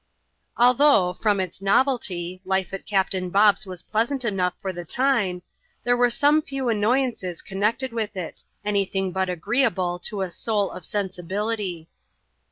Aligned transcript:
iLTHOueH, 0.57 1.23
&om 1.27 1.39
its 1.39 1.61
novelty, 1.61 2.41
life 2.43 2.73
at 2.73 2.87
Captain 2.87 3.29
Bob's 3.29 3.67
was 3.67 3.83
pleasant 3.83 4.23
nough 4.33 4.55
for 4.59 4.73
the 4.73 4.83
time, 4.83 5.43
there 5.83 5.95
were 5.95 6.09
some 6.09 6.41
few 6.41 6.69
annoyances 6.69 7.43
con 7.43 7.59
nected 7.59 7.91
with 7.93 8.15
it, 8.17 8.41
any 8.65 8.83
thing 8.83 9.11
but 9.11 9.29
agreeable 9.29 9.99
to 9.99 10.23
a 10.23 10.27
'^ 10.27 10.31
soul 10.31 10.71
of 10.71 10.81
sensibOitj.' 10.85 11.85